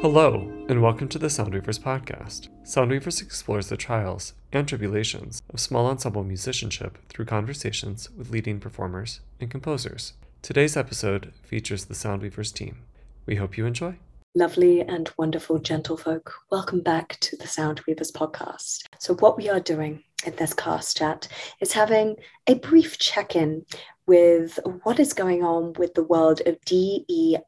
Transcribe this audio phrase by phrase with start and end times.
[0.00, 2.48] Hello, and welcome to the Soundweavers podcast.
[2.64, 9.20] Soundweavers explores the trials and tribulations of small ensemble musicianship through conversations with leading performers
[9.38, 10.14] and composers.
[10.40, 12.78] Today's episode features the Soundweavers team.
[13.26, 13.96] We hope you enjoy.
[14.36, 18.82] Lovely and wonderful gentlefolk, welcome back to the Soundweavers podcast.
[18.98, 21.28] So, what we are doing in this cast chat
[21.60, 22.16] is having
[22.48, 23.64] a brief check in
[24.08, 27.38] with what is going on with the world of DEIA.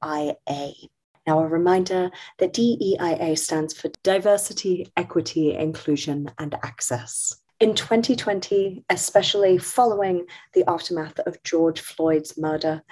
[1.26, 7.34] Now, a reminder that DEIA stands for Diversity, Equity, Inclusion, and Access.
[7.58, 12.84] In 2020, especially following the aftermath of George Floyd's murder,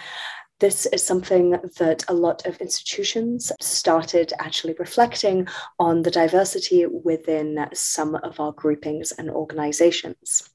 [0.64, 5.46] this is something that a lot of institutions started actually reflecting
[5.78, 10.48] on the diversity within some of our groupings and organizations.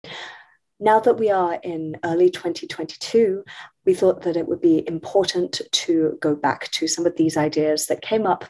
[0.80, 3.44] Now that we are in early 2022,
[3.86, 7.86] we thought that it would be important to go back to some of these ideas
[7.86, 8.46] that came up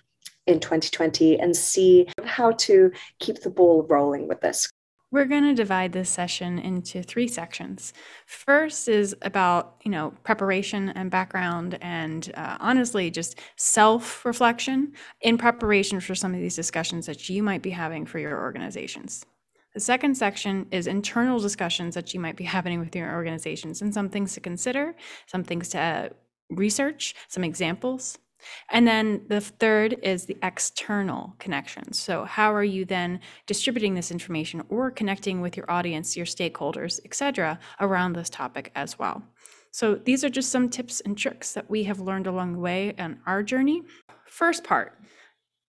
[0.47, 4.69] in 2020 and see how to keep the ball rolling with this.
[5.11, 7.93] We're going to divide this session into three sections.
[8.27, 15.99] First is about, you know, preparation and background and uh, honestly just self-reflection in preparation
[15.99, 19.25] for some of these discussions that you might be having for your organizations.
[19.73, 23.91] The second section is internal discussions that you might be having with your organizations and
[23.91, 26.09] some things to consider, some things to uh,
[26.51, 28.19] research, some examples.
[28.69, 31.99] And then the third is the external connections.
[31.99, 36.99] So, how are you then distributing this information or connecting with your audience, your stakeholders,
[37.05, 39.23] etc., around this topic as well?
[39.71, 42.93] So, these are just some tips and tricks that we have learned along the way
[42.97, 43.83] on our journey.
[44.25, 44.98] First part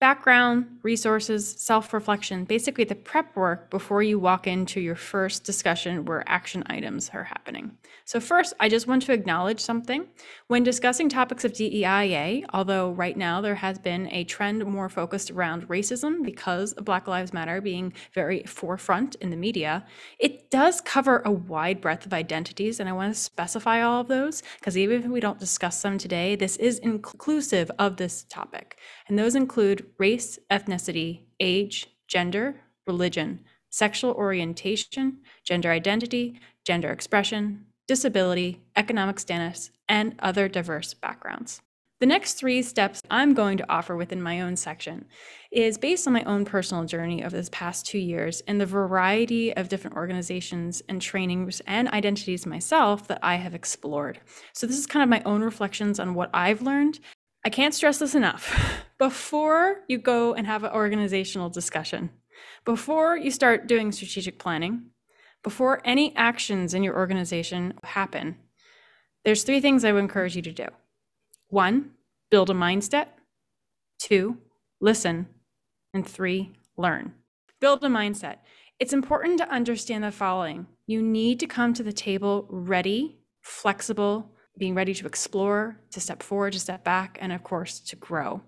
[0.00, 6.06] background, resources, self reflection, basically the prep work before you walk into your first discussion
[6.06, 7.76] where action items are happening.
[8.06, 10.06] So, first, I just want to acknowledge something.
[10.48, 15.30] When discussing topics of DEIA, although right now there has been a trend more focused
[15.30, 19.84] around racism because of Black Lives Matter being very forefront in the media,
[20.18, 22.80] it does cover a wide breadth of identities.
[22.80, 25.98] And I want to specify all of those because even if we don't discuss them
[25.98, 28.78] today, this is inclusive of this topic.
[29.10, 38.60] And those include race, ethnicity, age, gender, religion, sexual orientation, gender identity, gender expression, disability,
[38.76, 41.60] economic status, and other diverse backgrounds.
[41.98, 45.06] The next three steps I'm going to offer within my own section
[45.50, 49.52] is based on my own personal journey over this past two years and the variety
[49.56, 54.20] of different organizations and trainings and identities myself that I have explored.
[54.54, 57.00] So, this is kind of my own reflections on what I've learned
[57.44, 58.84] I can't stress this enough.
[59.00, 62.10] Before you go and have an organizational discussion,
[62.66, 64.90] before you start doing strategic planning,
[65.42, 68.36] before any actions in your organization happen,
[69.24, 70.66] there's three things I would encourage you to do.
[71.48, 71.92] One,
[72.30, 73.06] build a mindset.
[73.98, 74.36] Two,
[74.82, 75.28] listen.
[75.94, 77.14] And three, learn.
[77.58, 78.40] Build a mindset.
[78.78, 84.30] It's important to understand the following you need to come to the table ready, flexible,
[84.58, 88.42] being ready to explore, to step forward, to step back, and of course, to grow.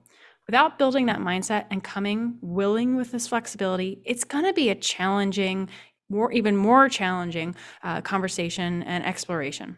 [0.46, 4.74] Without building that mindset and coming willing with this flexibility, it's going to be a
[4.74, 5.68] challenging,
[6.08, 9.76] more even more challenging uh, conversation and exploration.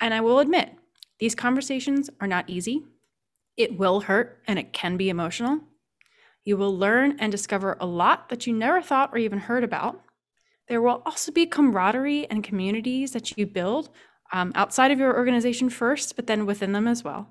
[0.00, 0.70] And I will admit,
[1.20, 2.82] these conversations are not easy.
[3.56, 5.60] It will hurt and it can be emotional.
[6.44, 10.02] You will learn and discover a lot that you never thought or even heard about.
[10.68, 13.90] There will also be camaraderie and communities that you build
[14.32, 17.28] um, outside of your organization first, but then within them as well.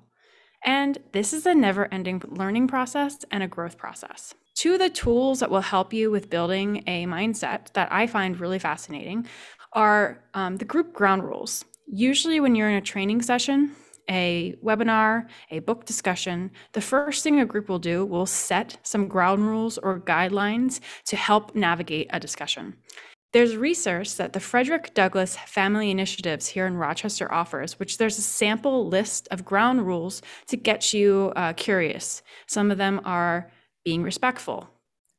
[0.64, 4.34] And this is a never ending learning process and a growth process.
[4.54, 8.38] Two of the tools that will help you with building a mindset that I find
[8.38, 9.26] really fascinating
[9.72, 11.64] are um, the group ground rules.
[11.86, 13.74] Usually, when you're in a training session,
[14.10, 19.08] a webinar, a book discussion, the first thing a group will do will set some
[19.08, 22.76] ground rules or guidelines to help navigate a discussion.
[23.32, 28.22] There's research that the Frederick Douglass Family Initiatives here in Rochester offers, which there's a
[28.22, 32.22] sample list of ground rules to get you uh, curious.
[32.46, 33.50] Some of them are
[33.86, 34.68] being respectful,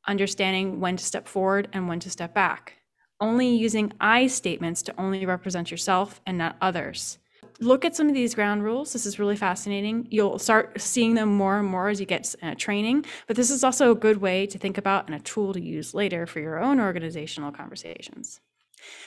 [0.06, 2.74] understanding when to step forward and when to step back,
[3.20, 7.18] only using I statements to only represent yourself and not others,
[7.60, 8.92] look at some of these ground rules.
[8.92, 10.06] This is really fascinating.
[10.10, 13.64] You'll start seeing them more and more as you get uh, training, but this is
[13.64, 16.58] also a good way to think about and a tool to use later for your
[16.58, 18.40] own organizational conversations.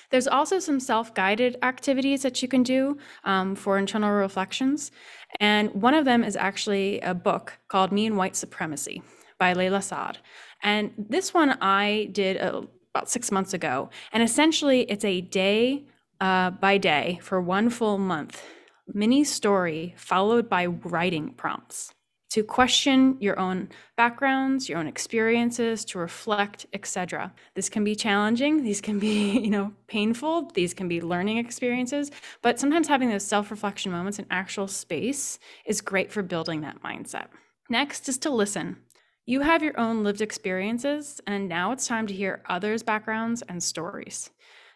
[0.10, 4.92] There's also some self guided activities that you can do um, for internal reflections.
[5.40, 9.02] And one of them is actually a book called Me and White Supremacy
[9.38, 10.18] by Layla Saad.
[10.64, 12.64] And this one I did uh,
[12.96, 13.90] about six months ago.
[14.12, 15.86] And essentially, it's a day
[16.20, 18.44] uh, by day for one full month,
[18.88, 21.94] mini story followed by writing prompts
[22.30, 27.34] to question your own backgrounds, your own experiences, to reflect, etc.
[27.56, 32.12] This can be challenging, these can be, you know, painful, these can be learning experiences,
[32.42, 37.28] but sometimes having those self-reflection moments in actual space is great for building that mindset.
[37.70, 38.78] Next is to listen.
[39.26, 43.62] You have your own lived experiences, and now it's time to hear others' backgrounds and
[43.62, 44.30] stories.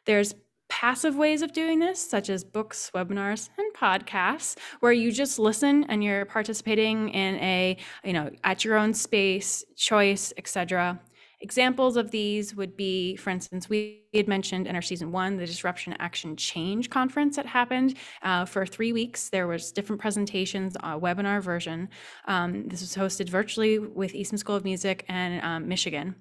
[0.05, 0.35] There's
[0.71, 5.83] passive ways of doing this, such as books, webinars, and podcasts, where you just listen
[5.89, 7.75] and you're participating in a,
[8.05, 10.97] you know, at your own space, choice, etc.
[11.41, 15.45] Examples of these would be, for instance, we had mentioned in our season one, the
[15.45, 19.29] Disruption Action Change conference that happened uh, for three weeks.
[19.29, 21.89] There was different presentations, a webinar version.
[22.25, 26.15] Um, this was hosted virtually with Eastman School of Music and um, Michigan.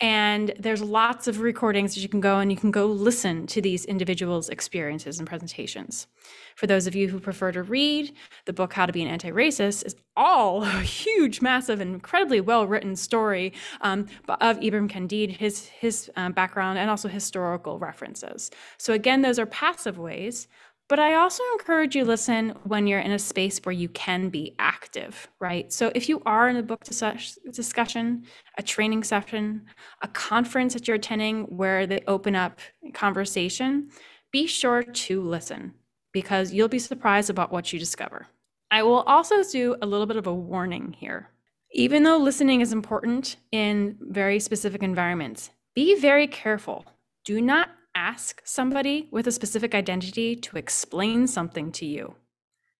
[0.00, 3.62] And there's lots of recordings that you can go and you can go listen to
[3.62, 6.06] these individuals' experiences and presentations.
[6.54, 8.12] For those of you who prefer to read,
[8.44, 12.94] the book How to Be an Anti-Racist is all a huge, massive, and incredibly well-written
[12.96, 18.50] story um, of Ibram Kendi, his, his um, background, and also historical references.
[18.78, 20.48] So again, those are passive ways,
[20.88, 24.54] but I also encourage you listen when you're in a space where you can be
[24.60, 25.72] active, right?
[25.72, 28.24] So if you are in a book discussion,
[28.56, 29.62] a training session,
[30.02, 32.60] a conference that you're attending where they open up
[32.94, 33.90] conversation,
[34.30, 35.74] be sure to listen
[36.12, 38.28] because you'll be surprised about what you discover.
[38.70, 41.30] I will also do a little bit of a warning here.
[41.72, 46.84] Even though listening is important in very specific environments, be very careful.
[47.24, 52.14] Do not ask somebody with a specific identity to explain something to you.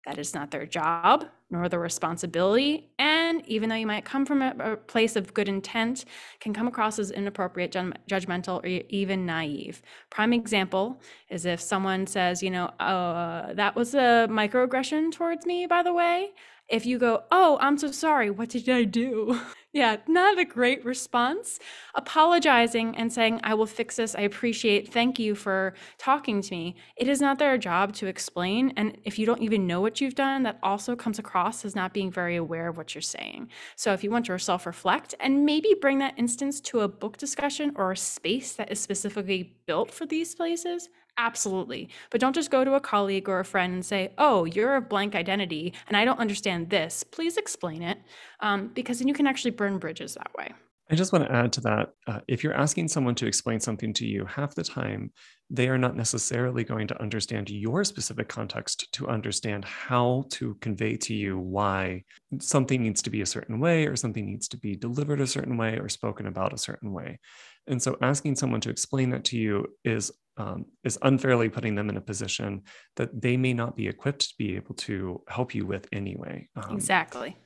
[0.07, 2.91] That is not their job nor their responsibility.
[2.99, 6.05] And even though you might come from a, place of good intent,
[6.41, 9.83] can come across as inappropriate, judgmental, or even naive.
[10.11, 15.67] Prime example is if someone says, you know, uh, that was a microaggression towards me,
[15.67, 16.31] by the way
[16.69, 19.41] if you go, Oh, I'm so sorry, what did I do?
[19.73, 21.59] yeah, not a great response.
[21.95, 26.77] Apologizing and saying, I will fix this, I appreciate, thank you for talking to me.
[26.97, 28.73] It is not their job to explain.
[28.77, 31.93] And if you don't even know what you've done, that also comes across as not
[31.93, 33.51] being very aware of what you're saying.
[33.77, 37.17] So if you want to self reflect and maybe bring that instance to a book
[37.17, 41.89] discussion or a space that is specifically built for these places, Absolutely.
[42.11, 44.83] But don't just go to a colleague or a friend and say, oh, you're a
[44.83, 47.03] blank identity and I don't understand this.
[47.05, 47.99] Please explain it
[48.41, 50.53] um, because then you can actually burn bridges that way.
[50.89, 51.89] I just want to add to that.
[52.07, 55.11] Uh, if you're asking someone to explain something to you, half the time
[55.51, 60.97] they are not necessarily going to understand your specific context to understand how to convey
[60.97, 62.05] to you why
[62.39, 65.57] something needs to be a certain way or something needs to be delivered a certain
[65.57, 67.19] way or spoken about a certain way.
[67.67, 71.89] And so asking someone to explain that to you is um, is unfairly putting them
[71.89, 72.63] in a position
[72.97, 76.49] that they may not be equipped to be able to help you with anyway.
[76.57, 77.37] Um, exactly.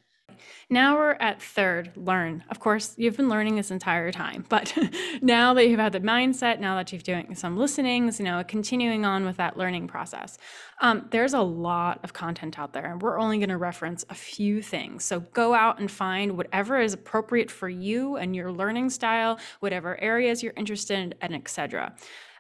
[0.69, 2.45] Now we're at third, learn.
[2.51, 4.77] Of course, you've been learning this entire time, but
[5.23, 9.05] now that you've had the mindset, now that you've doing some listenings, you know, continuing
[9.05, 10.39] on with that learning process,
[10.81, 14.15] um, there's a lot of content out there, and we're only going to reference a
[14.15, 15.05] few things.
[15.05, 20.01] So go out and find whatever is appropriate for you and your learning style, whatever
[20.01, 21.95] areas you're interested in, and etc.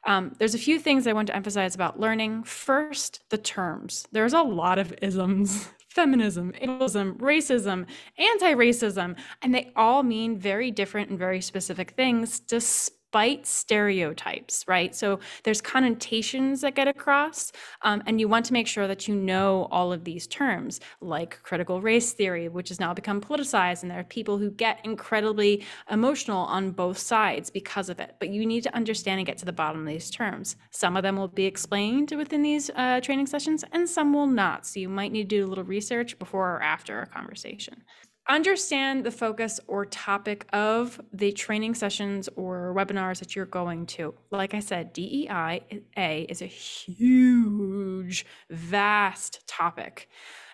[0.06, 2.44] Um, there's a few things I want to emphasize about learning.
[2.44, 4.06] First, the terms.
[4.12, 10.70] There's a lot of isms feminism, ableism, racism, anti racism, and they all mean very
[10.70, 14.94] different and very specific things, despite despite stereotypes, right?
[14.94, 17.50] So there's connotations that get across,
[17.82, 21.42] um, and you want to make sure that you know all of these terms, like
[21.42, 25.64] critical race theory, which has now become politicized, and there are people who get incredibly
[25.90, 28.14] emotional on both sides because of it.
[28.20, 30.54] But you need to understand and get to the bottom of these terms.
[30.70, 34.66] Some of them will be explained within these uh, training sessions, and some will not.
[34.66, 37.82] So you might need to do a little research before or after a conversation
[38.28, 44.14] understand the focus or topic of the training sessions or webinars that you're going to.
[44.30, 50.08] Like I said, DEI is a huge, vast topic.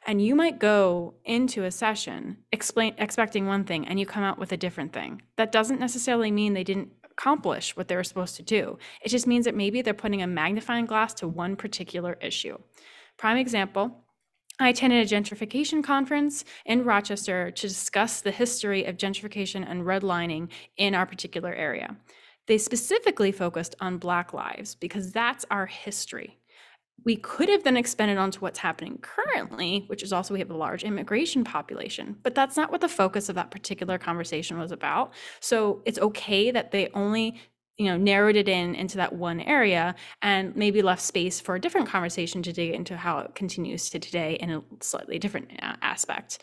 [0.07, 4.39] And you might go into a session explain expecting one thing and you come out
[4.39, 5.23] with a different thing.
[5.37, 8.79] That doesn't necessarily mean they didn't accomplish what they were supposed to do.
[9.03, 12.59] It just means that maybe they're putting a magnifying glass to one particular issue.
[13.17, 14.05] Prime example,
[14.59, 20.49] I attended a gentrification conference in Rochester to discuss the history of gentrification and redlining
[20.79, 21.97] in our particular area.
[22.47, 26.39] They specifically focused on Black lives because that's our history.
[27.05, 30.57] We could have then expanded onto what's happening currently, which is also we have a
[30.57, 35.13] large immigration population, but that's not what the focus of that particular conversation was about.
[35.41, 37.39] So it's okay that they only
[37.79, 41.61] you know narrowed it in into that one area and maybe left space for a
[41.61, 45.77] different conversation to dig into how it continues to today in a slightly different uh,
[45.83, 46.39] aspect.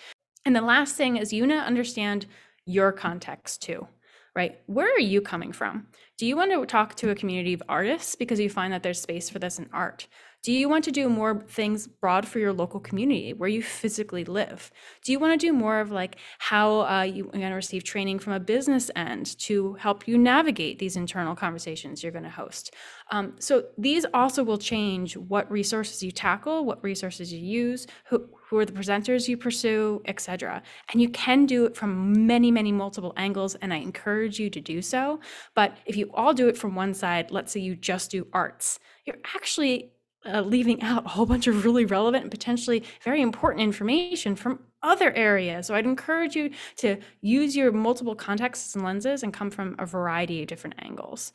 [0.45, 2.25] And the last thing is you want to understand
[2.65, 3.87] your context too
[4.35, 4.59] right?
[4.65, 5.87] Where are you coming from?
[6.17, 9.01] Do you want to talk to a community of artists because you find that there's
[9.01, 10.07] space for this in art
[10.43, 14.25] do you want to do more things broad for your local community where you physically
[14.25, 14.71] live?
[15.01, 17.85] Do you want to do more of like how uh, you are going to receive
[17.85, 22.29] training from a business end to help you navigate these internal conversations you're going to
[22.29, 22.75] host?
[23.09, 28.27] Um, so these also will change what resources you tackle, what resources you use, who,
[28.50, 30.62] who are the presenters you pursue, etc.
[30.91, 34.59] And you can do it from many, many multiple angles, and I encourage you to
[34.59, 35.21] do so.
[35.55, 38.79] But if you all do it from one side, let's say you just do arts,
[39.05, 39.92] you're actually
[40.25, 44.60] uh, leaving out a whole bunch of really relevant and potentially very important information from
[44.82, 45.68] other areas.
[45.68, 49.86] So I'd encourage you to use your multiple contexts and lenses and come from a
[49.86, 51.34] variety of different angles.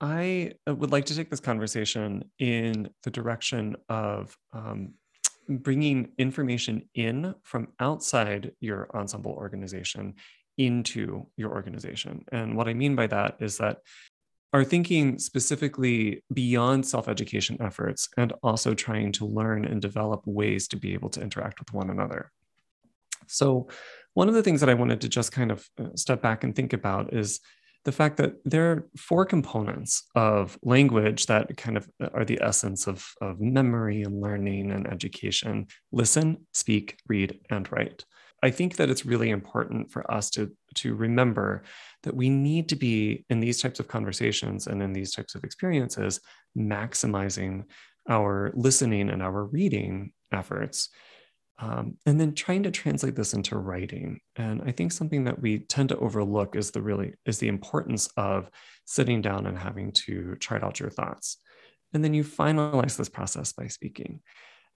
[0.00, 4.94] I uh, would like to take this conversation in the direction of um,
[5.48, 10.14] bringing information in from outside your ensemble organization
[10.58, 12.24] into your organization.
[12.32, 13.78] And what I mean by that is that
[14.54, 20.68] are thinking specifically beyond self education efforts and also trying to learn and develop ways
[20.68, 22.30] to be able to interact with one another.
[23.26, 23.68] So,
[24.14, 26.54] one of the things that I wanted to just kind of uh, step back and
[26.54, 27.40] think about is
[27.84, 32.38] the fact that there are four components of language that kind of uh, are the
[32.40, 38.04] essence of, of memory and learning and education listen, speak, read, and write.
[38.44, 41.62] I think that it's really important for us to, to remember
[42.02, 45.44] that we need to be in these types of conversations and in these types of
[45.44, 46.20] experiences,
[46.54, 47.64] maximizing
[48.06, 50.90] our listening and our reading efforts.
[51.58, 55.60] Um, and then trying to translate this into writing and i think something that we
[55.60, 58.50] tend to overlook is the really is the importance of
[58.86, 61.38] sitting down and having to chart out your thoughts
[61.92, 64.20] and then you finalize this process by speaking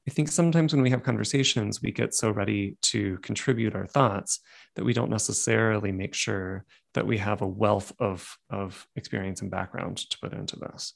[0.09, 4.41] I think sometimes when we have conversations, we get so ready to contribute our thoughts
[4.75, 9.51] that we don't necessarily make sure that we have a wealth of, of experience and
[9.51, 10.95] background to put into this.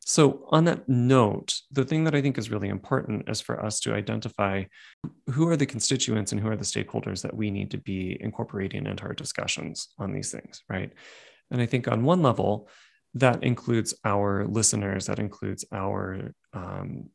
[0.00, 3.80] So, on that note, the thing that I think is really important is for us
[3.80, 4.64] to identify
[5.28, 8.86] who are the constituents and who are the stakeholders that we need to be incorporating
[8.86, 10.90] into our discussions on these things, right?
[11.50, 12.70] And I think on one level,
[13.14, 17.08] that includes our listeners, that includes our um,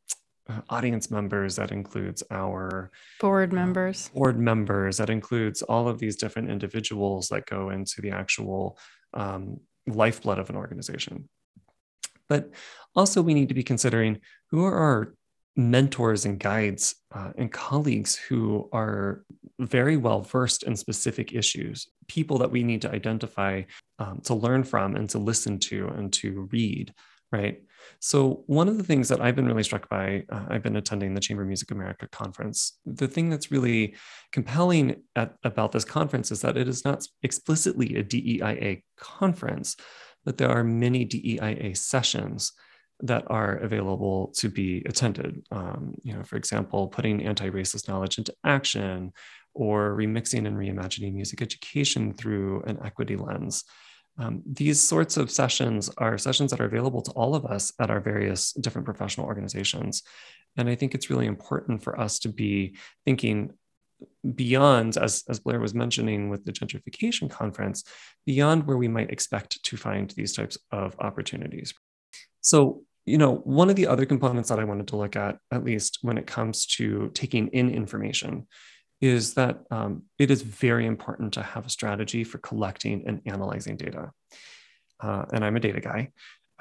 [0.69, 4.09] audience members that includes our board uh, members.
[4.13, 8.77] uh, board members that includes all of these different individuals that go into the actual
[9.13, 11.29] um, lifeblood of an organization.
[12.27, 12.51] But
[12.95, 14.19] also we need to be considering
[14.49, 15.13] who are our
[15.55, 19.23] mentors and guides uh, and colleagues who are
[19.59, 23.61] very well versed in specific issues people that we need to identify
[23.99, 26.91] um, to learn from and to listen to and to read
[27.31, 27.61] right
[27.99, 31.13] so, one of the things that I've been really struck by, uh, I've been attending
[31.13, 32.77] the Chamber Music America conference.
[32.85, 33.95] The thing that's really
[34.31, 39.75] compelling at, about this conference is that it is not explicitly a DEIA conference,
[40.25, 42.51] but there are many DEIA sessions
[42.99, 45.45] that are available to be attended.
[45.51, 49.11] Um, you know, for example, putting anti-racist knowledge into action,
[49.53, 53.63] or remixing and reimagining music education through an equity lens.
[54.17, 57.89] Um, these sorts of sessions are sessions that are available to all of us at
[57.89, 60.03] our various different professional organizations.
[60.55, 63.53] And I think it's really important for us to be thinking
[64.35, 67.83] beyond, as, as Blair was mentioning with the gentrification conference,
[68.25, 71.73] beyond where we might expect to find these types of opportunities.
[72.41, 75.63] So, you know, one of the other components that I wanted to look at, at
[75.63, 78.47] least when it comes to taking in information,
[79.03, 83.75] is that um, it is very important to have a strategy for collecting and analyzing
[83.75, 84.11] data.
[85.01, 86.11] Uh, and I'm a data guy,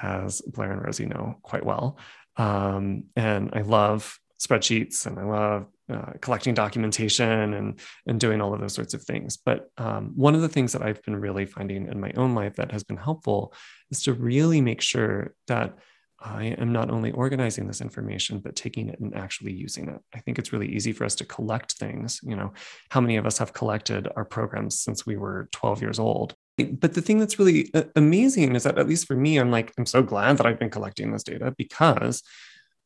[0.02, 1.98] as Blair and Rosie know quite well.
[2.36, 8.52] Um, and I love spreadsheets and I love uh, collecting documentation and, and doing all
[8.52, 9.36] of those sorts of things.
[9.36, 12.56] But um, one of the things that I've been really finding in my own life
[12.56, 13.54] that has been helpful
[13.92, 15.78] is to really make sure that
[16.24, 20.00] I am not only organizing this information, but taking it and actually using it.
[20.14, 22.20] I think it's really easy for us to collect things.
[22.22, 22.52] You know,
[22.90, 26.34] how many of us have collected our programs since we were 12 years old?
[26.58, 29.72] But the thing that's really uh, amazing is that, at least for me, I'm like,
[29.78, 32.22] I'm so glad that I've been collecting this data because,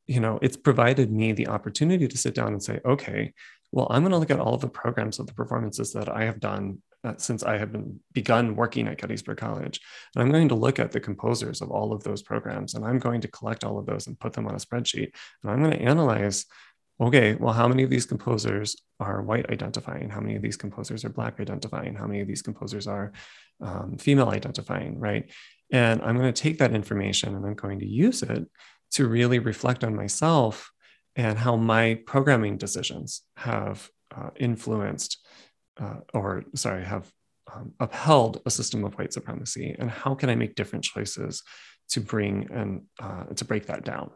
[0.07, 3.33] you know, it's provided me the opportunity to sit down and say, okay,
[3.73, 6.25] well, I'm going to look at all of the programs of the performances that I
[6.25, 9.81] have done uh, since I have been begun working at Gettysburg College.
[10.15, 12.99] And I'm going to look at the composers of all of those programs and I'm
[12.99, 15.13] going to collect all of those and put them on a spreadsheet.
[15.43, 16.47] And I'm going to analyze
[16.99, 20.09] okay, well, how many of these composers are white identifying?
[20.09, 21.95] How many of these composers are black identifying?
[21.95, 23.13] How many of these composers are
[23.61, 25.31] um, female identifying, right?
[25.71, 28.47] And I'm going to take that information and I'm going to use it
[28.93, 30.71] to really reflect on myself
[31.17, 35.19] and how my programming decisions have uh, influenced
[35.81, 37.11] uh, or, sorry, have
[37.53, 39.77] um, upheld a system of white supremacy.
[39.79, 41.43] And how can I make different choices
[41.91, 44.11] to bring and uh, to break that down?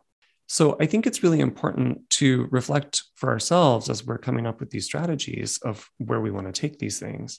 [0.49, 4.71] So I think it's really important to reflect for ourselves as we're coming up with
[4.71, 7.39] these strategies of where we want to take these things.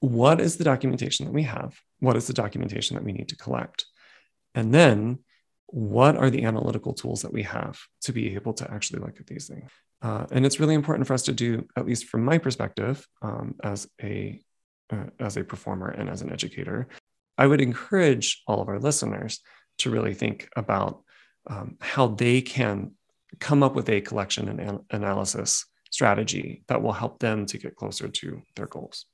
[0.00, 1.78] What is the documentation that we have?
[2.00, 3.84] What is the documentation that we need to collect?
[4.56, 5.20] And then
[5.66, 9.28] what are the analytical tools that we have to be able to actually look at
[9.28, 9.70] these things?
[10.02, 13.54] Uh, and it's really important for us to do, at least from my perspective, um,
[13.62, 14.40] as a
[14.90, 16.88] uh, as a performer and as an educator,
[17.38, 19.40] I would encourage all of our listeners
[19.78, 21.02] to really think about
[21.46, 22.92] um, how they can
[23.38, 27.76] come up with a collection and an- analysis strategy that will help them to get
[27.76, 29.06] closer to their goals.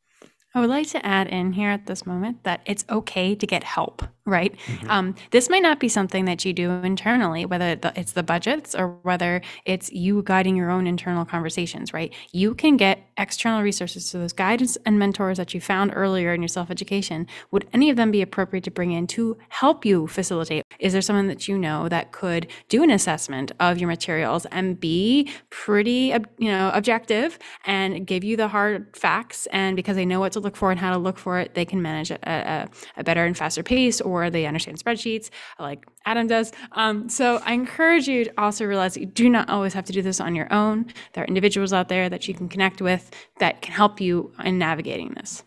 [0.56, 3.62] I would like to add in here at this moment that it's okay to get
[3.62, 4.56] help, right?
[4.56, 4.90] Mm-hmm.
[4.90, 8.96] Um, this might not be something that you do internally, whether it's the budgets or
[9.02, 12.10] whether it's you guiding your own internal conversations, right?
[12.32, 14.06] You can get external resources.
[14.06, 17.90] So, those guidance and mentors that you found earlier in your self education, would any
[17.90, 20.64] of them be appropriate to bring in to help you facilitate?
[20.80, 24.78] Is there someone that you know that could do an assessment of your materials and
[24.78, 29.47] be pretty, you know, objective and give you the hard facts?
[29.52, 31.64] And because they know what to look for and how to look for it, they
[31.64, 36.26] can manage a, a, a better and faster pace, or they understand spreadsheets like Adam
[36.26, 36.52] does.
[36.73, 39.92] Um, so I encourage you to also realize that you do not always have to
[39.92, 40.87] do this on your own.
[41.12, 44.59] There are individuals out there that you can connect with that can help you in
[44.59, 45.42] navigating this.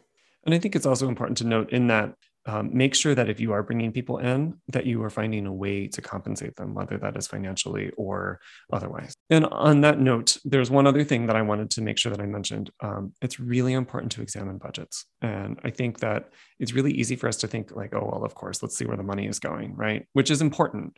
[0.46, 2.16] And I think it's also important to note in that
[2.50, 5.54] um, make sure that if you are bringing people in that you are finding a
[5.54, 8.40] way to compensate them whether that is financially or
[8.74, 9.14] otherwise.
[9.30, 12.22] And on that note there's one other thing that i wanted to make sure that
[12.22, 12.72] i mentioned.
[12.80, 15.06] Um, it's really important to examine budgets.
[15.22, 18.34] And i think that it's really easy for us to think like oh well of
[18.34, 20.08] course let's see where the money is going right?
[20.14, 20.98] Which is important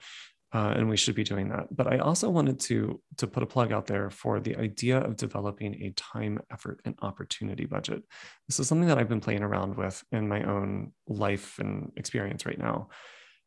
[0.53, 1.73] uh, and we should be doing that.
[1.75, 5.15] But I also wanted to to put a plug out there for the idea of
[5.15, 8.03] developing a time, effort, and opportunity budget.
[8.47, 12.45] This is something that I've been playing around with in my own life and experience
[12.45, 12.89] right now,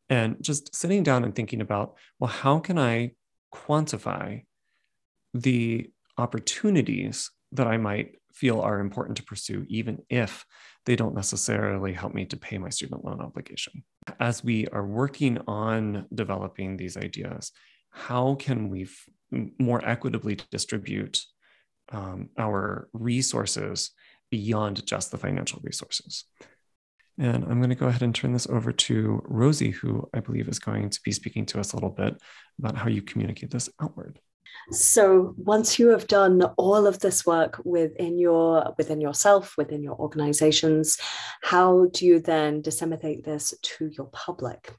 [0.08, 3.12] and just sitting down and thinking about, well, how can I
[3.52, 4.44] quantify
[5.32, 10.44] the opportunities that I might feel are important to pursue, even if
[10.86, 13.84] they don't necessarily help me to pay my student loan obligation.
[14.20, 17.52] As we are working on developing these ideas,
[17.90, 19.08] how can we f-
[19.58, 21.20] more equitably distribute
[21.90, 23.92] um, our resources
[24.30, 26.24] beyond just the financial resources?
[27.18, 30.48] And I'm going to go ahead and turn this over to Rosie, who I believe
[30.48, 32.20] is going to be speaking to us a little bit
[32.58, 34.18] about how you communicate this outward.
[34.70, 39.96] So once you have done all of this work within your within yourself, within your
[39.96, 40.98] organizations,
[41.42, 44.74] how do you then disseminate this to your public?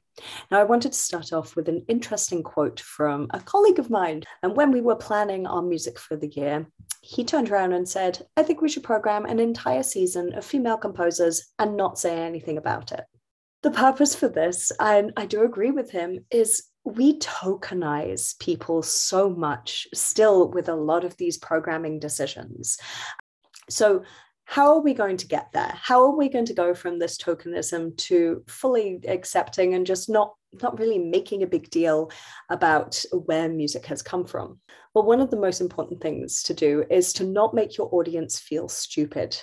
[0.50, 4.22] Now, I wanted to start off with an interesting quote from a colleague of mine.
[4.42, 6.66] And when we were planning our music for the year,
[7.02, 10.78] he turned around and said, I think we should program an entire season of female
[10.78, 13.04] composers and not say anything about it.
[13.62, 19.28] The purpose for this, and I do agree with him, is we tokenize people so
[19.28, 22.78] much still with a lot of these programming decisions.
[23.68, 24.04] So,
[24.44, 25.72] how are we going to get there?
[25.74, 30.34] How are we going to go from this tokenism to fully accepting and just not
[30.62, 32.10] not really making a big deal
[32.48, 34.60] about where music has come from?
[34.94, 38.38] Well, one of the most important things to do is to not make your audience
[38.38, 39.36] feel stupid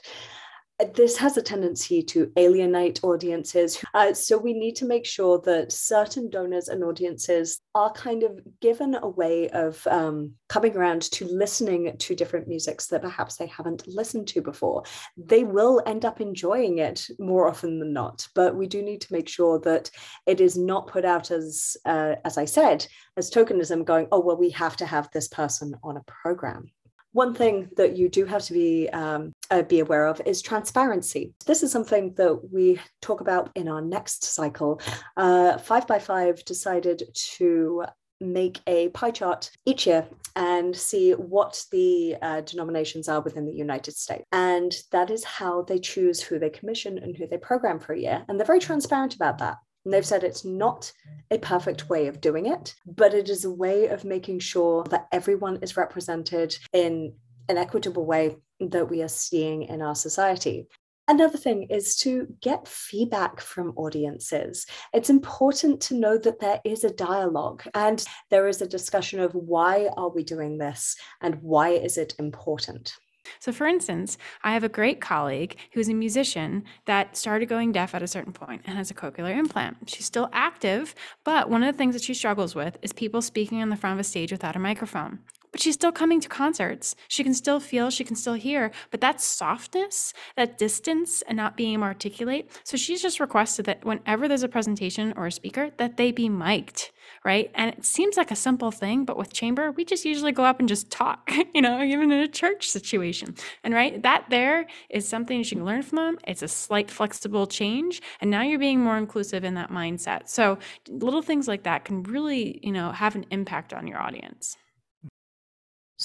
[0.96, 3.84] this has a tendency to alienate audiences.
[3.94, 8.40] Uh, so we need to make sure that certain donors and audiences are kind of
[8.60, 13.48] given a way of um, coming around to listening to different musics that perhaps they
[13.48, 14.84] haven't listened to before.
[15.16, 19.14] They will end up enjoying it more often than not, but we do need to
[19.14, 19.92] make sure that
[20.26, 24.38] it is not put out as, uh, as I said, as tokenism going, oh, well,
[24.38, 26.72] we have to have this person on a program.
[27.12, 31.34] One thing that you do have to be um, uh, be aware of is transparency.
[31.46, 34.82] This is something that we talk about in our next cycle.
[35.18, 37.04] Uh, five by Five decided
[37.36, 37.86] to
[38.20, 43.54] make a pie chart each year and see what the uh, denominations are within the
[43.54, 44.24] United States.
[44.32, 48.00] And that is how they choose who they commission and who they program for a
[48.00, 48.24] year.
[48.28, 49.58] And they're very transparent about that.
[49.86, 50.92] And they've said it's not
[51.30, 55.08] a perfect way of doing it, but it is a way of making sure that
[55.12, 57.14] everyone is represented in
[57.50, 58.38] an equitable way
[58.69, 60.67] that we are seeing in our society.
[61.08, 64.65] Another thing is to get feedback from audiences.
[64.93, 69.34] It's important to know that there is a dialogue and there is a discussion of
[69.34, 72.95] why are we doing this and why is it important.
[73.39, 77.93] So, for instance, I have a great colleague who's a musician that started going deaf
[77.95, 79.89] at a certain point and has a cochlear implant.
[79.89, 83.62] She's still active, but one of the things that she struggles with is people speaking
[83.62, 85.19] on the front of a stage without a microphone
[85.54, 86.96] but she's still coming to concerts.
[87.08, 91.56] She can still feel, she can still hear, but that softness, that distance, and not
[91.56, 92.52] being able to articulate.
[92.63, 96.28] So she's just requested that whenever there's a presentation or a speaker, that they be
[96.28, 96.89] mic'd,
[97.24, 97.52] right?
[97.54, 100.60] And it seems like a simple thing, but with chamber, we just usually go up
[100.60, 103.36] and just talk, you know, even in a church situation.
[103.63, 106.18] And right, that there is something you can learn from them.
[106.28, 110.30] It's a slight flexible change, and now you're being more inclusive in that mindset.
[110.30, 110.58] So
[110.89, 114.58] little things like that can really, you know, have an impact on your audience.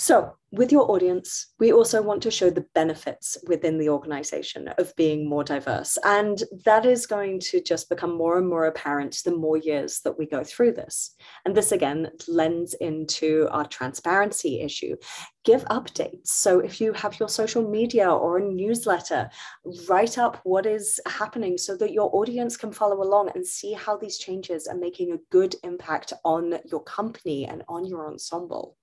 [0.08, 4.96] So, with your audience, we also want to show the benefits within the organization of
[4.96, 5.98] being more diverse.
[6.02, 10.18] And that is going to just become more and more apparent the more years that
[10.18, 11.14] we go through this.
[11.44, 14.96] And this again lends into our transparency issue.
[15.44, 16.28] Give updates.
[16.28, 19.28] So, if you have your social media or a newsletter,
[19.90, 23.98] write up what is happening so that your audience can follow along and see how
[23.98, 28.78] these changes are making a good impact on your company and on your ensemble.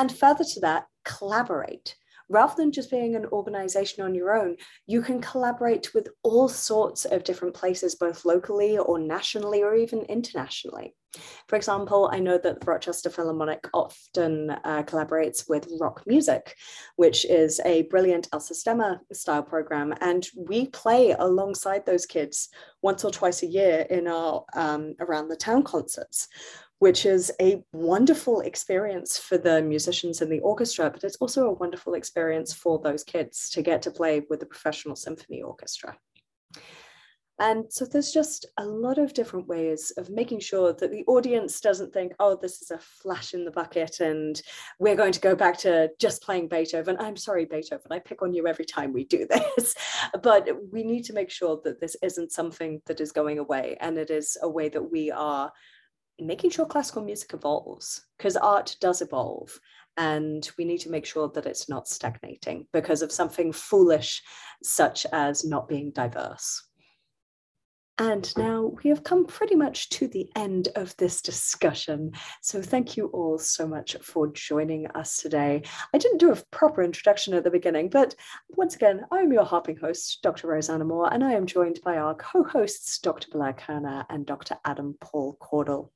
[0.00, 1.94] And further to that, collaborate.
[2.30, 7.04] Rather than just being an organization on your own, you can collaborate with all sorts
[7.04, 10.94] of different places, both locally or nationally or even internationally.
[11.48, 16.52] For example, I know that the Rochester Philharmonic often uh, collaborates with ROCmusic,
[16.96, 19.92] which is a brilliant El Sistema style program.
[20.00, 22.48] And we play alongside those kids
[22.80, 26.26] once or twice a year in our um, around the town concerts
[26.80, 31.52] which is a wonderful experience for the musicians in the orchestra, but it's also a
[31.52, 35.96] wonderful experience for those kids to get to play with the professional symphony orchestra.
[37.38, 41.60] And so there's just a lot of different ways of making sure that the audience
[41.60, 44.40] doesn't think, oh, this is a flash in the bucket and
[44.78, 46.96] we're going to go back to just playing Beethoven.
[46.98, 49.74] I'm sorry, Beethoven, I pick on you every time we do this.
[50.22, 53.98] but we need to make sure that this isn't something that is going away and
[53.98, 55.50] it is a way that we are
[56.20, 59.58] making sure classical music evolves because art does evolve
[59.96, 64.22] and we need to make sure that it's not stagnating because of something foolish
[64.62, 66.62] such as not being diverse.
[68.00, 72.12] And now we have come pretty much to the end of this discussion.
[72.40, 75.64] So thank you all so much for joining us today.
[75.92, 78.14] I didn't do a proper introduction at the beginning, but
[78.48, 80.48] once again, I'm your harping host, Dr.
[80.48, 83.28] Rosanna Moore, and I am joined by our co-hosts, Dr.
[83.30, 84.56] Blair Kerner and Dr.
[84.64, 85.92] Adam Paul Caudle.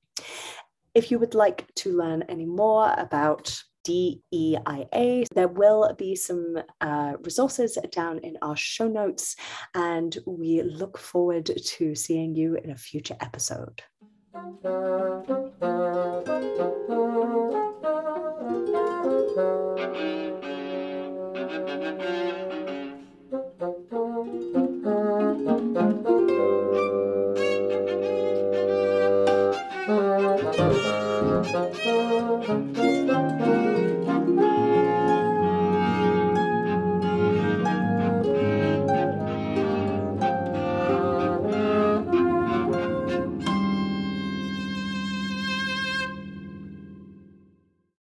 [0.95, 5.27] If you would like to learn any more about DEIA.
[5.35, 9.37] There will be some uh, resources down in our show notes,
[9.75, 13.83] and we look forward to seeing you in a future episode.